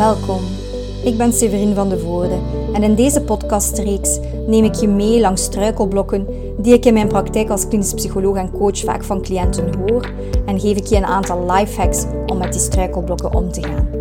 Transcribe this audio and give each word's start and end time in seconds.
Welkom. 0.00 0.40
Ik 1.04 1.16
ben 1.16 1.32
Severine 1.32 1.74
van 1.74 1.88
de 1.88 1.98
Voorde 1.98 2.38
en 2.72 2.82
in 2.82 2.94
deze 2.94 3.22
podcastreeks 3.22 4.18
neem 4.46 4.64
ik 4.64 4.74
je 4.74 4.88
mee 4.88 5.20
langs 5.20 5.42
struikelblokken 5.42 6.26
die 6.58 6.74
ik 6.74 6.84
in 6.84 6.94
mijn 6.94 7.08
praktijk 7.08 7.50
als 7.50 7.68
klinisch 7.68 7.94
psycholoog 7.94 8.36
en 8.36 8.50
coach 8.50 8.78
vaak 8.78 9.04
van 9.04 9.22
cliënten 9.22 9.74
hoor 9.74 10.10
en 10.46 10.60
geef 10.60 10.76
ik 10.76 10.86
je 10.86 10.96
een 10.96 11.04
aantal 11.04 11.52
lifehacks 11.52 12.04
om 12.26 12.38
met 12.38 12.52
die 12.52 12.60
struikelblokken 12.60 13.34
om 13.34 13.52
te 13.52 13.62
gaan. 13.62 13.99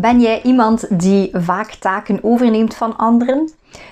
Ben 0.00 0.20
jij 0.20 0.42
iemand 0.42 1.00
die 1.00 1.30
vaak 1.32 1.74
taken 1.74 2.18
overneemt 2.22 2.74
van 2.74 2.96
anderen? 2.96 3.50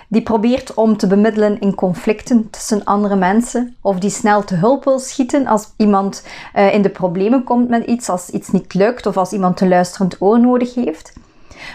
Die 0.08 0.22
probeert 0.22 0.74
om 0.74 0.96
te 0.96 1.06
bemiddelen 1.06 1.60
in 1.60 1.74
conflicten 1.74 2.50
tussen 2.50 2.84
andere 2.84 3.16
mensen? 3.16 3.76
Of 3.80 3.98
die 3.98 4.10
snel 4.10 4.44
te 4.44 4.54
hulp 4.54 4.84
wil 4.84 4.98
schieten 4.98 5.46
als 5.46 5.72
iemand 5.76 6.26
uh, 6.56 6.74
in 6.74 6.82
de 6.82 6.88
problemen 6.88 7.44
komt 7.44 7.68
met 7.68 7.86
iets, 7.86 8.08
als 8.08 8.30
iets 8.30 8.48
niet 8.48 8.74
lukt 8.74 9.06
of 9.06 9.16
als 9.16 9.32
iemand 9.32 9.60
een 9.60 9.68
luisterend 9.68 10.16
oor 10.20 10.40
nodig 10.40 10.74
heeft? 10.74 11.12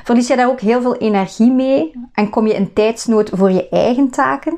Verlies 0.03 0.27
je 0.27 0.35
daar 0.35 0.49
ook 0.49 0.61
heel 0.61 0.81
veel 0.81 0.95
energie 0.95 1.51
mee 1.51 1.91
en 2.13 2.29
kom 2.29 2.47
je 2.47 2.53
in 2.53 2.73
tijdsnood 2.73 3.29
voor 3.33 3.51
je 3.51 3.69
eigen 3.69 4.09
taken? 4.09 4.57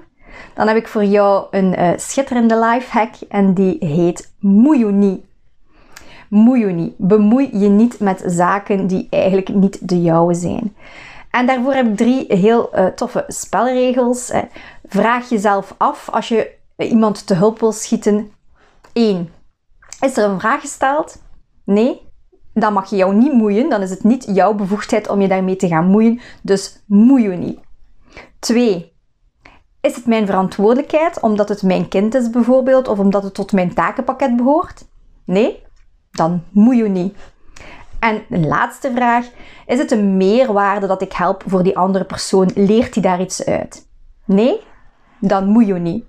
Dan 0.53 0.67
heb 0.67 0.77
ik 0.77 0.87
voor 0.87 1.05
jou 1.05 1.45
een 1.51 1.79
uh, 1.79 1.89
schitterende 1.95 2.59
lifehack 2.59 3.13
en 3.29 3.53
die 3.53 3.77
heet 3.79 4.31
Moejoenie 4.39 5.23
moei 6.33 6.65
je 6.65 6.73
niet. 6.73 6.93
Bemoei 6.97 7.57
je 7.57 7.69
niet 7.69 7.99
met 7.99 8.23
zaken 8.25 8.87
die 8.87 9.07
eigenlijk 9.09 9.49
niet 9.49 9.87
de 9.87 10.01
jouwe 10.01 10.33
zijn. 10.33 10.75
En 11.29 11.45
daarvoor 11.45 11.73
heb 11.73 11.87
ik 11.87 11.97
drie 11.97 12.25
heel 12.27 12.69
uh, 12.75 12.85
toffe 12.85 13.23
spelregels. 13.27 14.31
Vraag 14.85 15.29
jezelf 15.29 15.75
af 15.77 16.09
als 16.09 16.27
je 16.27 16.51
iemand 16.77 17.27
te 17.27 17.33
hulp 17.33 17.59
wil 17.59 17.71
schieten. 17.71 18.31
1. 18.93 19.29
Is 19.99 20.17
er 20.17 20.29
een 20.29 20.39
vraag 20.39 20.61
gesteld? 20.61 21.21
Nee? 21.65 22.01
Dan 22.53 22.73
mag 22.73 22.89
je 22.89 22.95
jou 22.95 23.15
niet 23.15 23.33
moeien. 23.33 23.69
Dan 23.69 23.81
is 23.81 23.89
het 23.89 24.03
niet 24.03 24.29
jouw 24.33 24.53
bevoegdheid 24.53 25.09
om 25.09 25.21
je 25.21 25.27
daarmee 25.27 25.55
te 25.55 25.67
gaan 25.67 25.85
moeien. 25.85 26.19
Dus 26.41 26.83
moei 26.85 27.29
je 27.29 27.35
niet. 27.35 27.59
2. 28.39 28.91
Is 29.81 29.95
het 29.95 30.05
mijn 30.05 30.25
verantwoordelijkheid 30.25 31.19
omdat 31.19 31.49
het 31.49 31.63
mijn 31.63 31.87
kind 31.87 32.15
is 32.15 32.29
bijvoorbeeld 32.29 32.87
of 32.87 32.99
omdat 32.99 33.23
het 33.23 33.33
tot 33.33 33.51
mijn 33.51 33.73
takenpakket 33.73 34.35
behoort? 34.35 34.85
Nee? 35.25 35.62
Dan 36.13 36.43
moet 36.51 36.77
je 36.77 36.83
niet. 36.83 37.15
En 37.99 38.23
een 38.29 38.47
laatste 38.47 38.91
vraag: 38.95 39.29
is 39.65 39.77
het 39.77 39.91
een 39.91 40.17
meerwaarde 40.17 40.87
dat 40.87 41.01
ik 41.01 41.13
help 41.13 41.43
voor 41.47 41.63
die 41.63 41.77
andere 41.77 42.05
persoon? 42.05 42.51
Leert 42.55 42.93
hij 42.93 43.03
daar 43.03 43.21
iets 43.21 43.45
uit? 43.45 43.87
Nee? 44.25 44.59
Dan 45.19 45.47
moet 45.47 45.67
je 45.67 45.73
niet. 45.73 46.05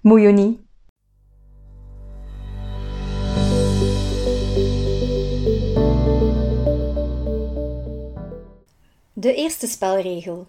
Moet 0.00 0.20
je 0.20 0.28
niet. 0.28 0.60
De 9.12 9.34
eerste 9.34 9.66
spelregel. 9.66 10.46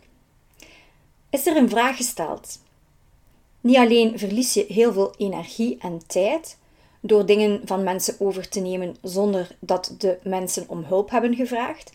Is 1.30 1.48
er 1.48 1.58
een 1.58 1.70
vraag 1.70 1.98
gesteld? 1.98 2.60
Niet 3.62 3.78
alleen 3.78 4.20
verlies 4.20 4.54
je 4.54 4.66
heel 4.68 4.94
veel 4.94 5.14
energie 5.18 5.78
en 5.80 6.00
tijd, 6.08 6.58
door 7.02 7.26
dingen 7.26 7.62
van 7.66 7.84
mensen 7.84 8.16
over 8.20 8.50
te 8.50 8.60
nemen 8.60 8.96
zonder 9.02 9.56
dat 9.60 9.96
de 9.98 10.18
mensen 10.24 10.66
om 10.68 10.84
hulp 10.84 11.10
hebben 11.10 11.36
gevraagd. 11.36 11.92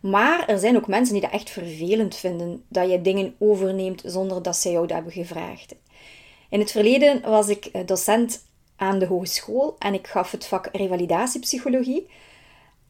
Maar 0.00 0.48
er 0.48 0.58
zijn 0.58 0.76
ook 0.76 0.86
mensen 0.86 1.12
die 1.12 1.22
dat 1.22 1.32
echt 1.32 1.50
vervelend 1.50 2.16
vinden 2.16 2.64
dat 2.68 2.90
je 2.90 3.02
dingen 3.02 3.34
overneemt 3.38 4.02
zonder 4.04 4.42
dat 4.42 4.56
zij 4.56 4.72
jou 4.72 4.92
hebben 4.92 5.12
gevraagd. 5.12 5.74
In 6.50 6.60
het 6.60 6.70
verleden 6.70 7.20
was 7.20 7.48
ik 7.48 7.64
eh, 7.64 7.86
docent 7.86 8.44
aan 8.76 8.98
de 8.98 9.06
hogeschool 9.06 9.76
en 9.78 9.94
ik 9.94 10.06
gaf 10.06 10.30
het 10.30 10.46
vak 10.46 10.68
revalidatiepsychologie. 10.72 12.06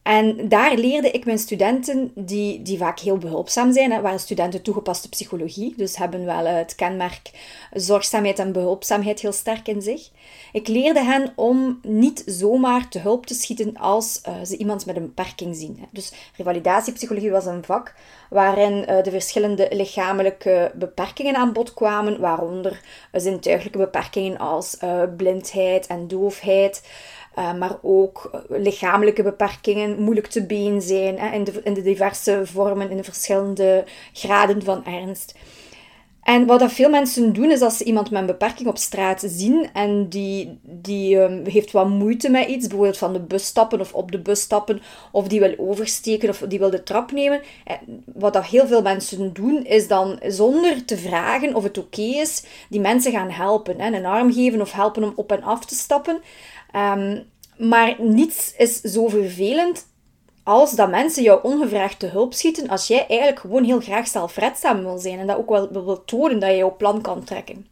En 0.03 0.49
daar 0.49 0.75
leerde 0.75 1.11
ik 1.11 1.25
mijn 1.25 1.37
studenten, 1.37 2.11
die, 2.15 2.61
die 2.61 2.77
vaak 2.77 2.99
heel 2.99 3.17
behulpzaam 3.17 3.73
zijn, 3.73 3.91
hè, 3.91 4.01
waren 4.01 4.19
studenten 4.19 4.61
toegepaste 4.61 5.09
psychologie, 5.09 5.73
dus 5.77 5.97
hebben 5.97 6.25
wel 6.25 6.45
het 6.45 6.75
kenmerk 6.75 7.31
zorgzaamheid 7.71 8.39
en 8.39 8.51
behulpzaamheid 8.51 9.19
heel 9.19 9.31
sterk 9.31 9.67
in 9.67 9.81
zich. 9.81 10.09
Ik 10.51 10.67
leerde 10.67 11.03
hen 11.03 11.33
om 11.35 11.79
niet 11.81 12.23
zomaar 12.25 12.89
te 12.89 12.99
hulp 12.99 13.25
te 13.25 13.33
schieten 13.33 13.77
als 13.77 14.21
uh, 14.27 14.33
ze 14.43 14.57
iemand 14.57 14.85
met 14.85 14.95
een 14.95 15.05
beperking 15.05 15.55
zien. 15.55 15.77
Hè. 15.79 15.85
Dus 15.91 16.13
revalidatiepsychologie 16.37 17.31
was 17.31 17.45
een 17.45 17.63
vak 17.63 17.93
waarin 18.29 18.73
uh, 18.73 19.03
de 19.03 19.11
verschillende 19.11 19.67
lichamelijke 19.71 20.71
beperkingen 20.75 21.35
aan 21.35 21.53
bod 21.53 21.73
kwamen, 21.73 22.19
waaronder 22.19 22.81
zintuigelijke 23.11 23.77
beperkingen 23.77 24.37
als 24.37 24.77
blindheid 25.17 25.87
en 25.87 26.07
doofheid. 26.07 26.81
Uh, 27.37 27.53
maar 27.53 27.77
ook 27.81 28.29
eh, 28.31 28.39
lichamelijke 28.49 29.23
beperkingen, 29.23 30.01
moeilijk 30.01 30.27
te 30.27 30.45
been 30.45 30.81
zijn 30.81 31.19
hè, 31.19 31.35
in, 31.35 31.43
de, 31.43 31.61
in 31.63 31.73
de 31.73 31.81
diverse 31.81 32.41
vormen, 32.43 32.89
in 32.89 32.97
de 32.97 33.03
verschillende 33.03 33.83
graden 34.13 34.63
van 34.63 34.85
ernst. 34.85 35.33
En 36.23 36.45
wat 36.45 36.59
dat 36.59 36.71
veel 36.71 36.89
mensen 36.89 37.33
doen, 37.33 37.51
is 37.51 37.61
als 37.61 37.77
ze 37.77 37.83
iemand 37.83 38.11
met 38.11 38.21
een 38.21 38.27
beperking 38.27 38.67
op 38.67 38.77
straat 38.77 39.23
zien 39.25 39.69
en 39.73 40.09
die, 40.09 40.59
die 40.61 41.17
um, 41.17 41.45
heeft 41.45 41.71
wat 41.71 41.89
moeite 41.89 42.29
met 42.29 42.47
iets, 42.47 42.67
bijvoorbeeld 42.67 42.97
van 42.97 43.13
de 43.13 43.19
bus 43.19 43.45
stappen 43.45 43.79
of 43.79 43.93
op 43.93 44.11
de 44.11 44.19
bus 44.19 44.41
stappen, 44.41 44.81
of 45.11 45.27
die 45.27 45.39
wil 45.39 45.53
oversteken 45.57 46.29
of 46.29 46.37
die 46.37 46.59
wil 46.59 46.69
de 46.69 46.83
trap 46.83 47.11
nemen. 47.11 47.41
En 47.65 48.03
wat 48.13 48.33
dat 48.33 48.45
heel 48.45 48.67
veel 48.67 48.81
mensen 48.81 49.33
doen, 49.33 49.65
is 49.65 49.87
dan 49.87 50.19
zonder 50.27 50.85
te 50.85 50.97
vragen 50.97 51.55
of 51.55 51.63
het 51.63 51.77
oké 51.77 52.01
is, 52.01 52.43
die 52.69 52.79
mensen 52.79 53.11
gaan 53.11 53.29
helpen. 53.29 53.79
Hè, 53.79 53.91
een 53.95 54.05
arm 54.05 54.33
geven 54.33 54.61
of 54.61 54.71
helpen 54.71 55.03
om 55.03 55.13
op 55.15 55.31
en 55.31 55.43
af 55.43 55.65
te 55.65 55.75
stappen. 55.75 56.21
Um, 56.75 57.31
maar 57.57 57.95
niets 57.97 58.53
is 58.57 58.81
zo 58.81 59.07
vervelend 59.07 59.87
als 60.43 60.71
dat 60.71 60.89
mensen 60.89 61.23
jou 61.23 61.39
ongevraagd 61.43 61.99
te 61.99 62.07
hulp 62.07 62.33
schieten 62.33 62.67
als 62.69 62.87
jij 62.87 63.07
eigenlijk 63.07 63.39
gewoon 63.39 63.63
heel 63.63 63.79
graag 63.79 64.07
zelfredzaam 64.07 64.83
wil 64.83 64.97
zijn 64.97 65.19
en 65.19 65.27
dat 65.27 65.37
ook 65.37 65.49
wel 65.49 65.71
wil 65.71 66.03
tonen 66.05 66.39
dat 66.39 66.49
je 66.49 66.55
jouw 66.55 66.75
plan 66.75 67.01
kan 67.01 67.23
trekken. 67.23 67.67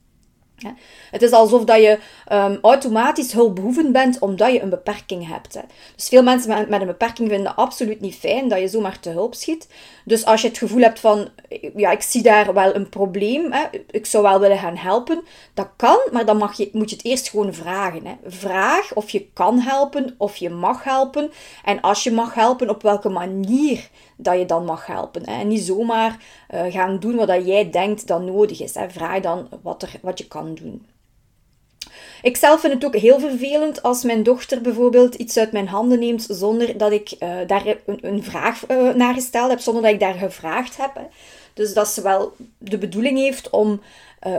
Het 1.12 1.22
is 1.22 1.32
alsof 1.32 1.64
dat 1.64 1.78
je 1.78 2.00
um, 2.32 2.58
automatisch 2.62 3.32
hulpbehoevend 3.32 3.92
bent 3.92 4.20
omdat 4.20 4.52
je 4.52 4.62
een 4.62 4.70
beperking 4.70 5.28
hebt. 5.28 5.54
Hè. 5.54 5.62
Dus 5.96 6.08
veel 6.08 6.24
mensen 6.24 6.70
met, 6.70 6.82
een 6.82 6.88
beperking 6.88 7.30
vinden 7.30 7.48
het 7.48 7.56
absoluut 7.56 8.02
niet 8.02 8.16
fijn 8.16 8.48
dat 8.48 8.60
je 8.60 8.68
zomaar 8.68 9.00
te 9.00 9.10
hulp 9.10 9.36
schiet. 9.36 9.68
Dus 10.06 10.26
als 10.26 10.42
je 10.42 10.48
het 10.48 10.58
gevoel 10.58 10.82
hebt 10.82 11.00
van, 11.00 11.30
ja, 11.76 11.92
ik 11.92 12.02
zie 12.02 12.24
daar 12.24 12.54
wel 12.54 12.76
een 12.76 12.90
probleem, 12.90 13.52
hè, 13.52 13.64
ik 13.90 14.06
zou 14.06 14.24
wel 14.24 14.40
willen 14.40 14.58
gaan 14.58 14.76
helpen, 14.76 15.24
dat 15.54 15.70
kan, 15.76 16.00
maar 16.12 16.26
dan 16.26 16.38
mag 16.38 16.58
je, 16.58 16.70
moet 16.74 16.90
je 16.90 16.96
het 16.96 17.06
eerst 17.06 17.30
gewoon 17.30 17.54
vragen. 17.54 18.06
Hè. 18.06 18.14
Vraag 18.26 18.94
of 18.94 19.10
je 19.10 19.28
kan 19.34 19.60
helpen, 19.60 20.16
of 20.18 20.36
je 20.36 20.50
mag 20.50 20.84
helpen. 20.84 21.32
En 21.64 21.82
als 21.82 22.04
je 22.04 22.12
mag 22.12 22.34
helpen, 22.34 22.70
op 22.70 22.82
welke 22.82 23.10
manier 23.10 23.90
dat 24.16 24.38
je 24.38 24.46
dan 24.46 24.66
mag 24.66 24.86
helpen. 24.86 25.30
Hè. 25.30 25.40
En 25.40 25.48
niet 25.48 25.62
zomaar 25.62 26.18
uh, 26.54 26.64
gaan 26.70 27.00
doen 27.00 27.16
wat 27.16 27.46
jij 27.46 27.70
denkt 27.70 28.08
dat 28.08 28.22
nodig 28.22 28.62
is. 28.62 28.76
Hè. 28.76 28.90
Vraag 28.90 29.22
dan 29.22 29.50
wat, 29.62 29.82
er, 29.82 29.94
wat 30.02 30.18
je 30.18 30.28
kan 30.28 30.56
doen. 30.56 30.86
Ik 32.22 32.38
zelf 32.38 32.60
vind 32.60 32.74
het 32.74 32.86
ook 32.86 32.96
heel 32.96 33.20
vervelend 33.20 33.84
als 33.84 34.04
mijn 34.04 34.24
dochter 34.24 34.62
bijvoorbeeld 34.62 35.16
iets 35.16 35.38
uit 35.38 35.52
mijn 35.52 35.68
handen 35.68 36.00
neemt 36.00 36.26
zonder 36.30 36.78
dat 36.78 36.92
ik 36.92 37.12
uh, 37.20 37.36
daar 37.48 37.66
een, 37.86 38.00
een 38.02 38.24
vraag 38.24 38.70
uh, 38.70 38.94
naar 38.94 39.14
gesteld 39.14 39.50
heb, 39.50 39.60
zonder 39.60 39.84
dat 39.84 39.92
ik 39.92 40.00
daar 40.00 40.14
gevraagd 40.14 40.78
heb. 40.78 41.00
Dus 41.54 41.74
dat 41.74 41.88
ze 41.88 42.02
wel 42.02 42.34
de 42.58 42.78
bedoeling 42.78 43.18
heeft 43.18 43.50
om, 43.50 43.82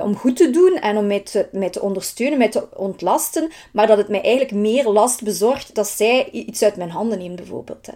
om 0.03 0.17
goed 0.17 0.37
te 0.37 0.51
doen 0.51 0.75
en 0.75 0.97
om 0.97 1.07
mij 1.07 1.21
te, 1.21 1.69
te 1.71 1.81
ondersteunen, 1.81 2.39
mij 2.39 2.49
te 2.49 2.69
ontlasten, 2.77 3.51
maar 3.73 3.87
dat 3.87 3.99
het 3.99 4.09
mij 4.09 4.23
eigenlijk 4.23 4.53
meer 4.53 4.89
last 4.89 5.23
bezorgt 5.23 5.75
dat 5.75 5.89
zij 5.89 6.31
iets 6.31 6.63
uit 6.63 6.77
mijn 6.77 6.91
handen 6.91 7.19
neemt 7.19 7.37
bijvoorbeeld. 7.37 7.87
Hè. 7.87 7.93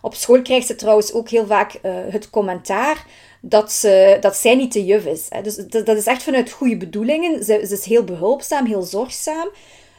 Op 0.00 0.14
school 0.14 0.42
krijgt 0.42 0.66
ze 0.66 0.74
trouwens 0.74 1.12
ook 1.12 1.28
heel 1.28 1.46
vaak 1.46 1.74
uh, 1.82 1.92
het 2.10 2.30
commentaar 2.30 3.06
dat, 3.40 3.72
ze, 3.72 4.16
dat 4.20 4.36
zij 4.36 4.54
niet 4.54 4.70
te 4.72 4.84
juf 4.84 5.04
is. 5.04 5.26
Hè. 5.28 5.42
Dus 5.42 5.56
dat, 5.56 5.88
is 5.88 6.06
echt 6.06 6.22
vanuit 6.22 6.50
goede 6.50 6.76
bedoelingen. 6.76 7.44
Ze, 7.44 7.60
is 7.60 7.84
heel 7.84 8.04
behulpzaam, 8.04 8.66
heel 8.66 8.82
zorgzaam. 8.82 9.48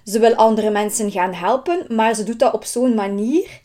Ze 0.03 0.19
wil 0.19 0.35
andere 0.35 0.69
mensen 0.69 1.11
gaan 1.11 1.33
helpen, 1.33 1.85
maar 1.89 2.13
ze 2.13 2.23
doet 2.23 2.39
dat 2.39 2.53
op 2.53 2.63
zo'n 2.63 2.93
manier 2.93 3.61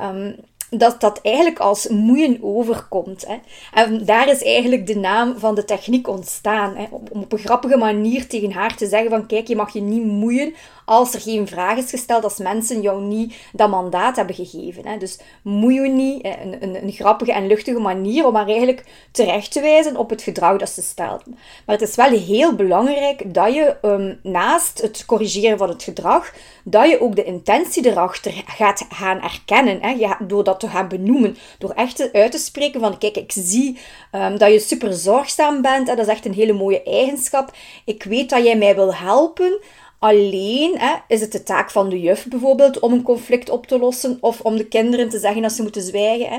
um, 0.00 0.36
dat 0.78 1.00
dat 1.00 1.20
eigenlijk 1.22 1.58
als 1.58 1.88
moeien 1.88 2.38
overkomt. 2.42 3.26
Hè. 3.26 3.36
En 3.72 4.04
daar 4.04 4.28
is 4.28 4.42
eigenlijk 4.42 4.86
de 4.86 4.96
naam 4.96 5.38
van 5.38 5.54
de 5.54 5.64
techniek 5.64 6.08
ontstaan. 6.08 6.76
Hè. 6.76 6.86
Om 6.90 7.22
op 7.22 7.32
een 7.32 7.38
grappige 7.38 7.76
manier 7.76 8.26
tegen 8.26 8.52
haar 8.52 8.76
te 8.76 8.86
zeggen 8.86 9.10
van 9.10 9.26
kijk, 9.26 9.48
je 9.48 9.56
mag 9.56 9.72
je 9.72 9.80
niet 9.80 10.04
moeien 10.04 10.54
als 10.84 11.14
er 11.14 11.20
geen 11.20 11.48
vraag 11.48 11.78
is 11.78 11.90
gesteld, 11.90 12.24
als 12.24 12.38
mensen 12.38 12.80
jou 12.80 13.02
niet 13.02 13.34
dat 13.52 13.70
mandaat 13.70 14.16
hebben 14.16 14.34
gegeven. 14.34 14.86
Hè. 14.86 14.98
Dus 14.98 15.18
moei 15.42 15.80
je 15.80 15.88
niet, 15.88 16.24
een, 16.24 16.62
een, 16.62 16.82
een, 16.82 16.92
grappige 16.92 17.32
en 17.32 17.46
luchtige 17.46 17.80
manier 17.80 18.26
om 18.26 18.34
haar 18.34 18.46
eigenlijk 18.46 18.84
terecht 19.10 19.52
te 19.52 19.60
wijzen 19.60 19.96
op 19.96 20.10
het 20.10 20.22
gedrag 20.22 20.58
dat 20.58 20.68
ze 20.68 20.82
stelt. 20.82 21.26
Maar 21.66 21.78
het 21.78 21.88
is 21.88 21.96
wel 21.96 22.10
heel 22.10 22.54
belangrijk 22.54 23.34
dat 23.34 23.54
je 23.54 23.76
um, 23.82 24.18
naast 24.22 24.82
het 24.82 25.04
corrigeren 25.06 25.58
van 25.58 25.68
het 25.68 25.82
gedrag, 25.82 26.32
dat 26.64 26.90
je 26.90 27.00
ook 27.00 27.16
de 27.16 27.24
intentie 27.24 27.86
erachter 27.86 28.42
gaat 28.46 28.86
gaan 28.88 29.22
erkennen. 29.22 29.82
Hè. 29.82 30.08
door 30.26 30.44
dat 30.44 30.60
te 30.64 30.70
gaan 30.70 30.88
benoemen, 30.88 31.36
door 31.58 31.70
echt 31.70 32.12
uit 32.12 32.32
te 32.32 32.38
spreken 32.38 32.80
van 32.80 32.98
kijk, 32.98 33.16
ik 33.16 33.32
zie 33.32 33.78
um, 34.12 34.38
dat 34.38 34.52
je 34.52 34.58
super 34.58 34.92
zorgzaam 34.92 35.62
bent, 35.62 35.88
hè. 35.88 35.94
dat 35.94 36.06
is 36.06 36.12
echt 36.12 36.24
een 36.24 36.34
hele 36.34 36.52
mooie 36.52 36.82
eigenschap. 36.82 37.54
Ik 37.84 38.02
weet 38.02 38.30
dat 38.30 38.44
jij 38.44 38.56
mij 38.56 38.74
wil 38.74 38.94
helpen, 38.94 39.60
alleen 39.98 40.78
hè, 40.78 40.94
is 41.08 41.20
het 41.20 41.32
de 41.32 41.42
taak 41.42 41.70
van 41.70 41.88
de 41.88 42.00
juf 42.00 42.26
bijvoorbeeld 42.26 42.78
om 42.78 42.92
een 42.92 43.02
conflict 43.02 43.50
op 43.50 43.66
te 43.66 43.78
lossen 43.78 44.18
of 44.20 44.40
om 44.40 44.56
de 44.56 44.66
kinderen 44.66 45.08
te 45.08 45.18
zeggen 45.18 45.42
dat 45.42 45.52
ze 45.52 45.62
moeten 45.62 45.82
zwijgen. 45.82 46.28
Hè. 46.28 46.38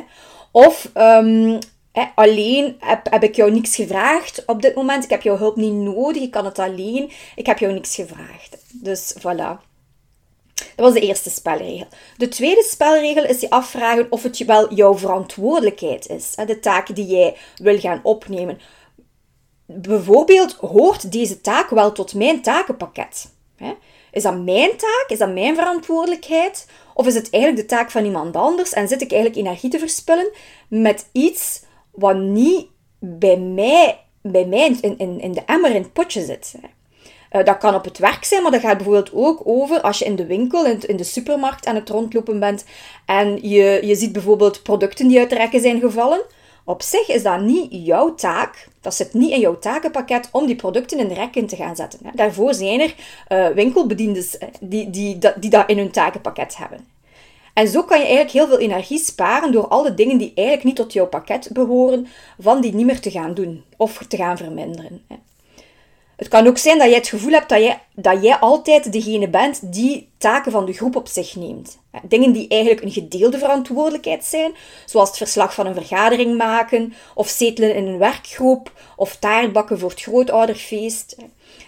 Of 0.51 0.89
hè, 1.91 2.03
alleen 2.15 2.75
heb, 2.79 3.07
heb 3.09 3.23
ik 3.23 3.35
jou 3.35 3.51
niks 3.51 3.75
gevraagd 3.75 4.43
op 4.45 4.61
dit 4.61 4.75
moment. 4.75 5.03
Ik 5.03 5.09
heb 5.09 5.21
jouw 5.21 5.37
hulp 5.37 5.55
niet 5.55 5.73
nodig. 5.73 6.21
Ik 6.21 6.31
kan 6.31 6.45
het 6.45 6.59
alleen. 6.59 7.11
Ik 7.35 7.45
heb 7.45 7.59
jou 7.59 7.73
niks 7.73 7.95
gevraagd. 7.95 8.57
Dus 8.71 9.15
voilà. 9.19 9.74
Dat 10.55 10.85
was 10.85 10.93
de 10.93 10.99
eerste 10.99 11.29
spelregel. 11.29 11.87
De 12.17 12.27
tweede 12.27 12.63
spelregel 12.63 13.25
is 13.25 13.39
je 13.39 13.49
afvragen 13.49 14.07
of 14.09 14.23
het 14.23 14.45
wel 14.45 14.73
jouw 14.73 14.97
verantwoordelijkheid 14.97 16.07
is. 16.07 16.35
De 16.45 16.59
taak 16.59 16.95
die 16.95 17.05
jij 17.05 17.37
wil 17.55 17.79
gaan 17.79 17.99
opnemen. 18.03 18.59
Bijvoorbeeld, 19.65 20.53
hoort 20.53 21.11
deze 21.11 21.41
taak 21.41 21.69
wel 21.69 21.91
tot 21.91 22.13
mijn 22.13 22.41
takenpakket? 22.41 23.33
Is 24.11 24.23
dat 24.23 24.43
mijn 24.43 24.77
taak? 24.77 25.05
Is 25.07 25.17
dat 25.17 25.33
mijn 25.33 25.55
verantwoordelijkheid? 25.55 26.67
Of 26.93 27.07
is 27.07 27.15
het 27.15 27.29
eigenlijk 27.29 27.69
de 27.69 27.75
taak 27.75 27.91
van 27.91 28.05
iemand 28.05 28.35
anders 28.35 28.73
en 28.73 28.87
zit 28.87 29.01
ik 29.01 29.11
eigenlijk 29.11 29.41
energie 29.41 29.69
te 29.69 29.79
verspillen 29.79 30.31
met 30.67 31.09
iets 31.11 31.61
wat 31.91 32.17
niet 32.17 32.67
bij 32.99 33.37
mij, 33.37 33.99
bij 34.21 34.45
mij 34.45 34.77
in, 34.81 34.97
in, 34.97 35.19
in 35.19 35.31
de 35.31 35.43
emmer 35.45 35.75
in 35.75 35.81
het 35.81 35.93
potje 35.93 36.25
zit? 36.25 36.55
Eh, 37.35 37.43
dat 37.43 37.57
kan 37.57 37.75
op 37.75 37.83
het 37.83 37.97
werk 37.97 38.23
zijn, 38.23 38.41
maar 38.41 38.51
dat 38.51 38.61
gaat 38.61 38.77
bijvoorbeeld 38.77 39.13
ook 39.13 39.41
over 39.43 39.81
als 39.81 39.99
je 39.99 40.05
in 40.05 40.15
de 40.15 40.25
winkel, 40.25 40.65
in 40.65 40.97
de 40.97 41.03
supermarkt 41.03 41.65
aan 41.65 41.75
het 41.75 41.89
rondlopen 41.89 42.39
bent 42.39 42.65
en 43.05 43.49
je, 43.49 43.79
je 43.83 43.95
ziet 43.95 44.11
bijvoorbeeld 44.11 44.63
producten 44.63 45.07
die 45.07 45.19
uit 45.19 45.29
de 45.29 45.35
rekken 45.35 45.61
zijn 45.61 45.79
gevallen. 45.79 46.21
Op 46.63 46.81
zich 46.81 47.07
is 47.07 47.23
dat 47.23 47.41
niet 47.41 47.67
jouw 47.69 48.15
taak, 48.15 48.67
dat 48.81 48.95
zit 48.95 49.13
niet 49.13 49.31
in 49.31 49.39
jouw 49.39 49.59
takenpakket 49.59 50.29
om 50.31 50.45
die 50.45 50.55
producten 50.55 50.99
in 50.99 51.07
de 51.07 51.13
rekken 51.13 51.45
te 51.45 51.55
gaan 51.55 51.75
zetten. 51.75 51.99
Daarvoor 52.13 52.53
zijn 52.53 52.79
er 52.79 52.95
uh, 53.29 53.55
winkelbediendes 53.55 54.37
eh, 54.37 54.47
die, 54.59 54.89
die, 54.89 55.17
die, 55.17 55.31
die 55.39 55.49
dat 55.49 55.69
in 55.69 55.77
hun 55.77 55.91
takenpakket 55.91 56.57
hebben. 56.57 56.87
En 57.53 57.67
zo 57.67 57.83
kan 57.83 57.97
je 57.99 58.05
eigenlijk 58.05 58.33
heel 58.33 58.47
veel 58.47 58.59
energie 58.59 58.99
sparen 58.99 59.51
door 59.51 59.67
alle 59.67 59.93
dingen 59.93 60.17
die 60.17 60.31
eigenlijk 60.35 60.67
niet 60.67 60.75
tot 60.75 60.93
jouw 60.93 61.07
pakket 61.07 61.49
behoren, 61.53 62.07
van 62.39 62.61
die 62.61 62.73
niet 62.73 62.85
meer 62.85 62.99
te 62.99 63.11
gaan 63.11 63.33
doen 63.33 63.63
of 63.77 64.05
te 64.07 64.17
gaan 64.17 64.37
verminderen. 64.37 65.01
Het 66.15 66.27
kan 66.27 66.47
ook 66.47 66.57
zijn 66.57 66.77
dat 66.77 66.87
jij 66.87 66.97
het 66.97 67.07
gevoel 67.07 67.31
hebt 67.31 67.49
dat 67.95 68.23
jij, 68.23 68.35
altijd 68.35 68.91
degene 68.91 69.29
bent 69.29 69.73
die 69.73 70.09
taken 70.17 70.51
van 70.51 70.65
de 70.65 70.73
groep 70.73 70.95
op 70.95 71.07
zich 71.07 71.35
neemt. 71.35 71.77
Dingen 72.03 72.31
die 72.31 72.47
eigenlijk 72.47 72.81
een 72.81 72.91
gedeelde 72.91 73.37
verantwoordelijkheid 73.37 74.25
zijn, 74.25 74.55
zoals 74.85 75.07
het 75.07 75.17
verslag 75.17 75.53
van 75.53 75.65
een 75.65 75.73
vergadering 75.73 76.37
maken, 76.37 76.93
of 77.13 77.27
zetelen 77.27 77.75
in 77.75 77.87
een 77.87 77.97
werkgroep, 77.97 78.71
of 78.95 79.15
taartbakken 79.15 79.79
voor 79.79 79.89
het 79.89 80.01
grootouderfeest. 80.01 81.15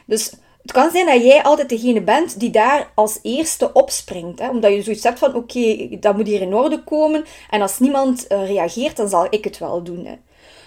Dus 0.06 0.32
het 0.62 0.72
kan 0.72 0.92
zijn 0.92 1.06
dat 1.06 1.24
jij 1.24 1.44
altijd 1.44 1.70
degene 1.70 2.02
bent 2.02 2.40
die 2.40 2.50
daar 2.50 2.92
als 2.96 3.20
eerste 3.22 3.74
opspringt. 3.74 4.40
Hè? 4.40 4.50
Omdat 4.50 4.74
je 4.74 4.82
zoiets 4.82 5.04
hebt 5.04 5.20
van, 5.20 5.36
oké, 5.36 5.88
dat 6.00 6.16
moet 6.16 6.28
hier 6.28 6.42
in 6.42 6.54
orde 6.54 6.84
komen. 6.84 7.26
En 7.50 7.62
als 7.62 7.80
niemand 7.80 8.26
uh, 8.30 8.48
reageert, 8.48 8.98
dan 8.98 9.10
zal 9.10 9.28
ik 9.30 9.44
het 9.44 9.58
wel 9.58 9.84
doen. 9.84 10.06
Hè? 10.06 10.16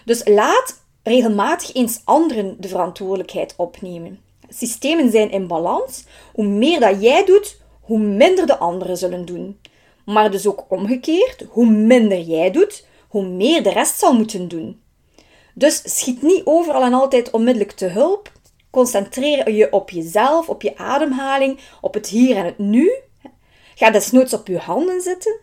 Dus 0.04 0.28
laat 0.28 0.79
regelmatig 1.02 1.74
eens 1.74 2.00
anderen 2.04 2.56
de 2.58 2.68
verantwoordelijkheid 2.68 3.54
opnemen. 3.56 4.20
Systemen 4.48 5.10
zijn 5.10 5.30
in 5.30 5.46
balans. 5.46 6.04
Hoe 6.32 6.46
meer 6.46 6.80
dat 6.80 7.02
jij 7.02 7.24
doet, 7.24 7.60
hoe 7.80 7.98
minder 7.98 8.46
de 8.46 8.58
anderen 8.58 8.96
zullen 8.96 9.24
doen. 9.24 9.60
Maar 10.04 10.30
dus 10.30 10.46
ook 10.46 10.64
omgekeerd, 10.68 11.44
hoe 11.48 11.66
minder 11.70 12.20
jij 12.20 12.50
doet, 12.50 12.86
hoe 13.08 13.26
meer 13.26 13.62
de 13.62 13.70
rest 13.70 13.98
zal 13.98 14.12
moeten 14.12 14.48
doen. 14.48 14.80
Dus 15.54 15.98
schiet 15.98 16.22
niet 16.22 16.42
overal 16.44 16.82
en 16.82 16.94
altijd 16.94 17.30
onmiddellijk 17.30 17.72
te 17.72 17.86
hulp. 17.86 18.32
Concentreer 18.70 19.50
je 19.50 19.72
op 19.72 19.90
jezelf, 19.90 20.48
op 20.48 20.62
je 20.62 20.76
ademhaling, 20.76 21.60
op 21.80 21.94
het 21.94 22.06
hier 22.06 22.36
en 22.36 22.44
het 22.44 22.58
nu. 22.58 22.92
Ga 23.74 23.90
desnoods 23.90 24.32
op 24.32 24.46
je 24.46 24.58
handen 24.58 25.00
zitten. 25.00 25.38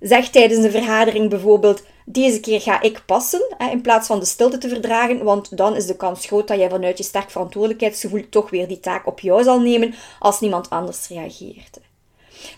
Zeg 0.00 0.28
tijdens 0.28 0.64
een 0.64 0.70
vergadering 0.70 1.30
bijvoorbeeld: 1.30 1.82
deze 2.04 2.40
keer 2.40 2.60
ga 2.60 2.82
ik 2.82 3.02
passen, 3.06 3.56
in 3.70 3.80
plaats 3.80 4.06
van 4.06 4.18
de 4.18 4.24
stilte 4.24 4.58
te 4.58 4.68
verdragen, 4.68 5.24
want 5.24 5.56
dan 5.56 5.76
is 5.76 5.86
de 5.86 5.96
kans 5.96 6.26
groot 6.26 6.48
dat 6.48 6.58
jij 6.58 6.70
vanuit 6.70 6.98
je 6.98 7.04
sterk 7.04 7.30
verantwoordelijkheidsgevoel 7.30 8.28
toch 8.30 8.50
weer 8.50 8.68
die 8.68 8.80
taak 8.80 9.06
op 9.06 9.20
jou 9.20 9.42
zal 9.42 9.60
nemen 9.60 9.94
als 10.18 10.40
niemand 10.40 10.70
anders 10.70 11.08
reageert. 11.08 11.78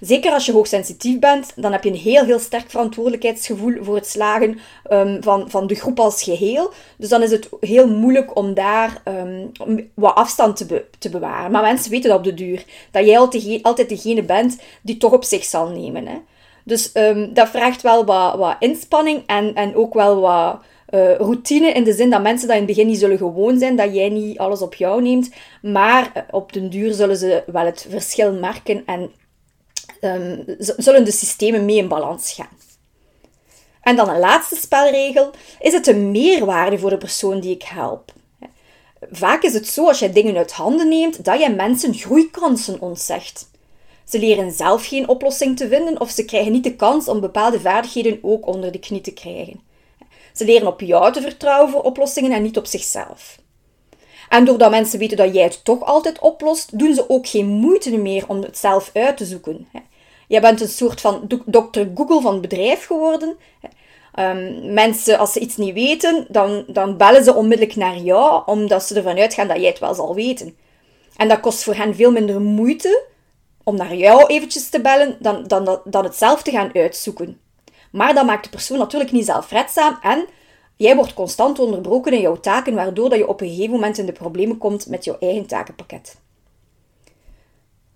Zeker 0.00 0.32
als 0.32 0.46
je 0.46 0.52
hoogsensitief 0.52 1.18
bent, 1.18 1.52
dan 1.56 1.72
heb 1.72 1.84
je 1.84 1.90
een 1.90 1.96
heel, 1.96 2.24
heel 2.24 2.38
sterk 2.38 2.70
verantwoordelijkheidsgevoel 2.70 3.74
voor 3.80 3.94
het 3.94 4.06
slagen 4.06 4.58
um, 4.90 5.22
van, 5.22 5.50
van 5.50 5.66
de 5.66 5.74
groep 5.74 6.00
als 6.00 6.22
geheel. 6.22 6.72
Dus 6.96 7.08
dan 7.08 7.22
is 7.22 7.30
het 7.30 7.48
heel 7.60 7.88
moeilijk 7.88 8.36
om 8.36 8.54
daar 8.54 9.02
um, 9.04 9.52
wat 9.94 10.14
afstand 10.14 10.56
te, 10.56 10.84
te 10.98 11.10
bewaren. 11.10 11.50
Maar 11.50 11.62
mensen 11.62 11.90
weten 11.90 12.10
dat 12.10 12.18
op 12.18 12.24
de 12.24 12.34
duur. 12.34 12.64
Dat 12.90 13.06
jij 13.06 13.18
altijd, 13.18 13.62
altijd 13.62 13.88
degene 13.88 14.22
bent 14.22 14.58
die 14.82 14.96
toch 14.96 15.12
op 15.12 15.24
zich 15.24 15.44
zal 15.44 15.68
nemen. 15.68 16.06
Hè. 16.06 16.16
Dus 16.64 16.90
um, 16.94 17.34
dat 17.34 17.48
vraagt 17.48 17.82
wel 17.82 18.04
wat, 18.04 18.36
wat 18.36 18.56
inspanning 18.58 19.22
en, 19.26 19.54
en 19.54 19.74
ook 19.74 19.94
wel 19.94 20.20
wat 20.20 20.60
uh, 20.90 21.16
routine. 21.16 21.72
In 21.72 21.84
de 21.84 21.92
zin 21.92 22.10
dat 22.10 22.22
mensen 22.22 22.48
dat 22.48 22.56
in 22.56 22.62
het 22.62 22.72
begin 22.72 22.86
niet 22.86 22.98
zullen 22.98 23.18
gewoon 23.18 23.58
zijn, 23.58 23.76
dat 23.76 23.94
jij 23.94 24.08
niet 24.08 24.38
alles 24.38 24.62
op 24.62 24.74
jou 24.74 25.02
neemt. 25.02 25.30
Maar 25.62 26.12
uh, 26.16 26.22
op 26.30 26.52
den 26.52 26.70
duur 26.70 26.92
zullen 26.94 27.16
ze 27.16 27.42
wel 27.46 27.64
het 27.64 27.86
verschil 27.88 28.32
merken 28.32 28.82
en 28.86 29.10
um, 30.00 30.44
zullen 30.58 31.04
de 31.04 31.12
systemen 31.12 31.64
mee 31.64 31.76
in 31.76 31.88
balans 31.88 32.32
gaan. 32.32 32.60
En 33.82 33.96
dan 33.96 34.08
een 34.08 34.18
laatste 34.18 34.56
spelregel. 34.56 35.30
Is 35.60 35.72
het 35.72 35.86
een 35.86 36.10
meerwaarde 36.10 36.78
voor 36.78 36.90
de 36.90 36.98
persoon 36.98 37.40
die 37.40 37.54
ik 37.54 37.62
help? 37.62 38.12
Vaak 39.10 39.42
is 39.42 39.54
het 39.54 39.66
zo 39.66 39.86
als 39.86 39.98
je 39.98 40.10
dingen 40.10 40.36
uit 40.36 40.52
handen 40.52 40.88
neemt, 40.88 41.24
dat 41.24 41.40
je 41.40 41.50
mensen 41.50 41.94
groeikansen 41.94 42.80
ontzegt. 42.80 43.50
Ze 44.04 44.18
leren 44.18 44.52
zelf 44.52 44.86
geen 44.86 45.08
oplossing 45.08 45.56
te 45.56 45.68
vinden 45.68 46.00
of 46.00 46.10
ze 46.10 46.24
krijgen 46.24 46.52
niet 46.52 46.64
de 46.64 46.76
kans 46.76 47.08
om 47.08 47.20
bepaalde 47.20 47.60
vaardigheden 47.60 48.18
ook 48.22 48.46
onder 48.46 48.72
de 48.72 48.78
knie 48.78 49.00
te 49.00 49.12
krijgen. 49.12 49.60
Ze 50.32 50.44
leren 50.44 50.66
op 50.66 50.80
jou 50.80 51.12
te 51.12 51.20
vertrouwen 51.20 51.70
voor 51.70 51.82
oplossingen 51.82 52.32
en 52.32 52.42
niet 52.42 52.56
op 52.56 52.66
zichzelf. 52.66 53.40
En 54.28 54.44
doordat 54.44 54.70
mensen 54.70 54.98
weten 54.98 55.16
dat 55.16 55.34
jij 55.34 55.42
het 55.42 55.64
toch 55.64 55.84
altijd 55.84 56.18
oplost, 56.18 56.78
doen 56.78 56.94
ze 56.94 57.08
ook 57.08 57.26
geen 57.26 57.46
moeite 57.46 57.96
meer 57.96 58.24
om 58.28 58.42
het 58.42 58.58
zelf 58.58 58.90
uit 58.92 59.16
te 59.16 59.24
zoeken. 59.24 59.68
Jij 60.28 60.40
bent 60.40 60.60
een 60.60 60.68
soort 60.68 61.00
van 61.00 61.28
dokter 61.44 61.90
Google 61.94 62.20
van 62.20 62.32
het 62.32 62.40
bedrijf 62.40 62.86
geworden. 62.86 63.36
Um, 64.18 64.72
mensen, 64.72 65.18
als 65.18 65.32
ze 65.32 65.40
iets 65.40 65.56
niet 65.56 65.74
weten, 65.74 66.26
dan, 66.28 66.64
dan 66.66 66.96
bellen 66.96 67.24
ze 67.24 67.34
onmiddellijk 67.34 67.76
naar 67.76 67.96
jou, 67.96 68.42
omdat 68.46 68.82
ze 68.82 68.94
ervan 68.94 69.18
uitgaan 69.18 69.48
dat 69.48 69.56
jij 69.56 69.66
het 69.66 69.78
wel 69.78 69.94
zal 69.94 70.14
weten. 70.14 70.56
En 71.16 71.28
dat 71.28 71.40
kost 71.40 71.62
voor 71.62 71.74
hen 71.74 71.94
veel 71.94 72.10
minder 72.10 72.40
moeite 72.40 73.04
om 73.64 73.76
naar 73.76 73.94
jou 73.94 74.26
eventjes 74.26 74.68
te 74.68 74.80
bellen 74.80 75.16
dan, 75.20 75.44
dan, 75.46 75.80
dan 75.84 76.04
het 76.04 76.16
zelf 76.16 76.42
te 76.42 76.50
gaan 76.50 76.74
uitzoeken. 76.74 77.40
Maar 77.90 78.14
dat 78.14 78.26
maakt 78.26 78.44
de 78.44 78.50
persoon 78.50 78.78
natuurlijk 78.78 79.12
niet 79.12 79.24
zelfredzaam 79.24 79.98
en 80.02 80.26
jij 80.76 80.96
wordt 80.96 81.14
constant 81.14 81.58
onderbroken 81.58 82.12
in 82.12 82.20
jouw 82.20 82.40
taken, 82.40 82.74
waardoor 82.74 83.08
dat 83.08 83.18
je 83.18 83.28
op 83.28 83.40
een 83.40 83.48
gegeven 83.48 83.70
moment 83.70 83.98
in 83.98 84.06
de 84.06 84.12
problemen 84.12 84.58
komt 84.58 84.86
met 84.86 85.04
jouw 85.04 85.16
eigen 85.20 85.46
takenpakket. 85.46 86.20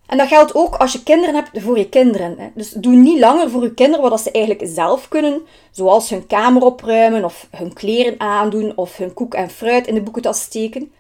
En 0.07 0.19
dat 0.19 0.29
geldt 0.29 0.55
ook 0.55 0.75
als 0.75 0.93
je 0.93 1.03
kinderen 1.03 1.35
hebt 1.35 1.51
voor 1.63 1.79
je 1.79 1.89
kinderen. 1.89 2.53
Dus 2.55 2.71
doe 2.71 2.95
niet 2.95 3.19
langer 3.19 3.51
voor 3.51 3.63
je 3.63 3.75
kinderen 3.75 4.11
wat 4.11 4.21
ze 4.21 4.31
eigenlijk 4.31 4.69
zelf 4.69 5.09
kunnen, 5.09 5.43
zoals 5.71 6.11
hun 6.11 6.27
kamer 6.27 6.63
opruimen 6.63 7.25
of 7.25 7.49
hun 7.51 7.73
kleren 7.73 8.21
aandoen 8.21 8.73
of 8.77 8.97
hun 8.97 9.15
koek 9.15 9.35
en 9.35 9.51
fruit 9.51 9.87
in 9.87 9.95
de 9.95 10.03
boekentas 10.03 10.41
steken. 10.41 10.93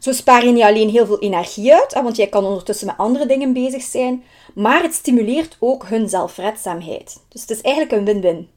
Zo 0.00 0.12
spaar 0.12 0.44
je 0.44 0.52
niet 0.52 0.62
alleen 0.62 0.88
heel 0.88 1.06
veel 1.06 1.18
energie 1.18 1.74
uit, 1.74 1.92
want 1.92 2.16
jij 2.16 2.26
kan 2.26 2.44
ondertussen 2.44 2.86
met 2.86 2.96
andere 2.96 3.26
dingen 3.26 3.52
bezig 3.52 3.82
zijn, 3.82 4.24
maar 4.54 4.82
het 4.82 4.94
stimuleert 4.94 5.56
ook 5.58 5.86
hun 5.86 6.08
zelfredzaamheid. 6.08 7.22
Dus 7.28 7.40
het 7.40 7.50
is 7.50 7.60
eigenlijk 7.60 7.94
een 7.94 8.04
win-win. 8.04 8.48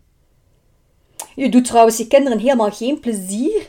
Je 1.35 1.49
doet 1.49 1.65
trouwens 1.65 1.97
je 1.97 2.07
kinderen 2.07 2.39
helemaal 2.39 2.71
geen 2.71 2.99
plezier 2.99 3.67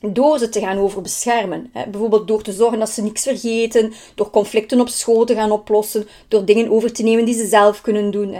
door 0.00 0.38
ze 0.38 0.48
te 0.48 0.60
gaan 0.60 0.78
overbeschermen. 0.78 1.70
Bijvoorbeeld 1.72 2.28
door 2.28 2.42
te 2.42 2.52
zorgen 2.52 2.78
dat 2.78 2.90
ze 2.90 3.02
niks 3.02 3.22
vergeten, 3.22 3.92
door 4.14 4.30
conflicten 4.30 4.80
op 4.80 4.88
school 4.88 5.24
te 5.24 5.34
gaan 5.34 5.50
oplossen, 5.50 6.08
door 6.28 6.44
dingen 6.44 6.70
over 6.70 6.92
te 6.92 7.02
nemen 7.02 7.24
die 7.24 7.34
ze 7.34 7.46
zelf 7.46 7.80
kunnen 7.80 8.10
doen. 8.10 8.36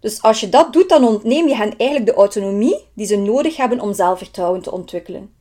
Dus 0.00 0.22
als 0.22 0.40
je 0.40 0.48
dat 0.48 0.72
doet, 0.72 0.88
dan 0.88 1.04
ontneem 1.04 1.48
je 1.48 1.54
hen 1.54 1.76
eigenlijk 1.76 2.10
de 2.10 2.16
autonomie 2.16 2.84
die 2.94 3.06
ze 3.06 3.16
nodig 3.16 3.56
hebben 3.56 3.80
om 3.80 3.94
zelfvertrouwen 3.94 4.62
te 4.62 4.72
ontwikkelen. 4.72 5.35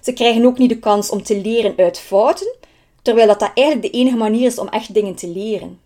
Ze 0.00 0.12
krijgen 0.12 0.44
ook 0.44 0.58
niet 0.58 0.68
de 0.68 0.78
kans 0.78 1.10
om 1.10 1.22
te 1.22 1.40
leren 1.40 1.74
uit 1.76 1.98
fouten, 1.98 2.54
terwijl 3.02 3.26
dat, 3.26 3.50
eigenlijk 3.54 3.82
de 3.82 3.98
enige 3.98 4.16
manier 4.16 4.46
is 4.46 4.58
om 4.58 4.68
echt 4.68 4.94
dingen 4.94 5.14
te 5.14 5.28
leren. 5.28 5.80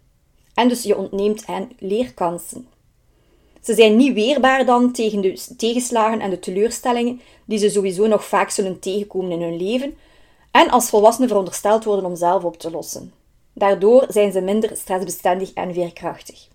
En 0.55 0.69
dus 0.69 0.83
je 0.83 0.97
ontneemt 0.97 1.47
hen 1.47 1.71
leerkansen. 1.79 2.69
Ze 3.63 3.75
zijn 3.75 3.97
niet 3.97 4.15
weerbaar 4.15 4.67
dan 4.67 4.93
tegen 4.93 5.21
de 5.21 5.41
tegenslagen 5.57 6.21
en 6.21 6.31
de 6.31 6.39
teleurstellingen 6.39 7.21
die 7.45 7.59
ze 7.59 7.69
sowieso 7.69 8.07
nog 8.07 8.25
vaak 8.25 8.51
zullen 8.51 8.79
tegenkomen 8.79 9.31
in 9.31 9.43
hun 9.43 9.57
leven 9.57 9.95
en 10.51 10.71
als 10.71 10.89
volwassenen 10.89 11.29
verondersteld 11.29 11.85
worden 11.85 12.05
om 12.05 12.17
zelf 12.17 12.45
op 12.45 12.59
te 12.59 12.71
lossen. 12.71 13.13
Daardoor 13.53 14.07
zijn 14.09 14.33
ze 14.33 14.41
minder 14.41 14.77
stressbestendig 14.77 15.53
en 15.53 15.75
veerkrachtig. 15.75 16.49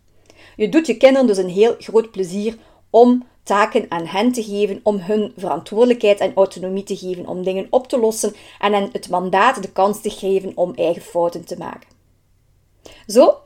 Je 0.56 0.70
doet 0.70 0.88
je 0.88 0.98
kinderen 0.98 1.28
dus 1.28 1.38
een 1.38 1.50
heel 1.50 1.76
groot 1.80 2.12
plezier 2.12 2.58
om 2.90 3.26
taken 3.50 3.86
aan 3.90 4.06
hen 4.06 4.32
te 4.32 4.44
geven 4.44 4.80
om 4.84 4.98
hun 4.98 5.34
verantwoordelijkheid 5.38 6.20
en 6.20 6.34
autonomie 6.36 6.84
te 6.84 6.98
geven 6.98 7.28
om 7.28 7.44
dingen 7.44 7.68
op 7.70 7.88
te 7.88 8.00
lossen 8.00 8.34
en 8.60 8.74
hen 8.74 8.90
het 8.92 9.10
mandaat 9.10 9.62
de 9.62 9.72
kans 9.72 10.02
te 10.02 10.10
geven 10.10 10.52
om 10.56 10.74
eigen 10.76 11.02
fouten 11.02 11.46
te 11.46 11.58
maken. 11.58 11.90
Zo, 13.08 13.38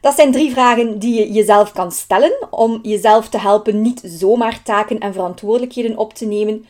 dat 0.00 0.14
zijn 0.14 0.32
drie 0.32 0.50
vragen 0.50 0.98
die 0.98 1.14
je 1.14 1.32
jezelf 1.32 1.72
kan 1.72 1.92
stellen 1.92 2.32
om 2.50 2.78
jezelf 2.82 3.28
te 3.28 3.38
helpen 3.38 3.82
niet 3.82 4.00
zomaar 4.04 4.62
taken 4.62 4.98
en 4.98 5.12
verantwoordelijkheden 5.12 5.96
op 5.96 6.14
te 6.14 6.26
nemen. 6.26 6.64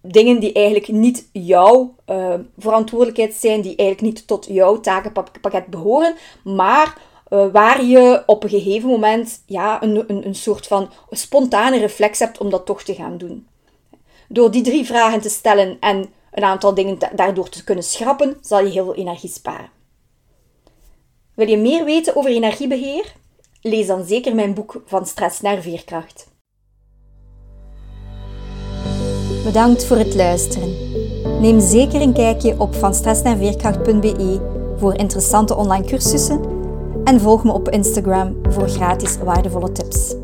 Dingen 0.00 0.40
die 0.40 0.52
eigenlijk 0.52 0.88
niet 0.88 1.28
jouw 1.32 1.94
uh, 2.10 2.34
verantwoordelijkheid 2.58 3.34
zijn, 3.34 3.60
die 3.60 3.76
eigenlijk 3.76 4.14
niet 4.14 4.26
tot 4.26 4.46
jouw 4.48 4.80
takenpakket 4.80 5.66
behoren, 5.66 6.14
maar 6.44 6.98
uh, 7.36 7.52
waar 7.52 7.84
je 7.84 8.22
op 8.26 8.42
een 8.42 8.48
gegeven 8.48 8.88
moment 8.88 9.42
ja, 9.46 9.82
een, 9.82 10.04
een, 10.06 10.26
een 10.26 10.34
soort 10.34 10.66
van 10.66 10.90
spontane 11.10 11.78
reflex 11.78 12.18
hebt 12.18 12.38
om 12.38 12.50
dat 12.50 12.66
toch 12.66 12.82
te 12.82 12.94
gaan 12.94 13.18
doen. 13.18 13.46
Door 14.28 14.50
die 14.50 14.62
drie 14.62 14.86
vragen 14.86 15.20
te 15.20 15.28
stellen 15.28 15.76
en 15.80 16.06
een 16.32 16.44
aantal 16.44 16.74
dingen 16.74 16.98
daardoor 17.14 17.48
te 17.48 17.64
kunnen 17.64 17.84
schrappen, 17.84 18.38
zal 18.40 18.64
je 18.64 18.70
heel 18.70 18.84
veel 18.84 18.94
energie 18.94 19.30
sparen. 19.30 19.70
Wil 21.34 21.48
je 21.48 21.56
meer 21.56 21.84
weten 21.84 22.16
over 22.16 22.30
energiebeheer? 22.30 23.12
Lees 23.60 23.86
dan 23.86 24.04
zeker 24.04 24.34
mijn 24.34 24.54
boek 24.54 24.82
Van 24.86 25.06
stress 25.06 25.40
naar 25.40 25.62
veerkracht. 25.62 26.34
Bedankt 29.44 29.84
voor 29.84 29.96
het 29.96 30.14
luisteren. 30.14 30.76
Neem 31.40 31.60
zeker 31.60 32.00
een 32.00 32.12
kijkje 32.12 32.54
op 32.58 32.74
vanstressnaarveerkracht.be 32.74 34.54
voor 34.76 34.94
interessante 34.94 35.56
online 35.56 35.86
cursussen 35.86 36.55
en 37.06 37.20
volg 37.20 37.44
me 37.44 37.52
op 37.52 37.68
Instagram 37.68 38.36
voor 38.48 38.68
gratis 38.68 39.18
waardevolle 39.18 39.72
tips. 39.72 40.14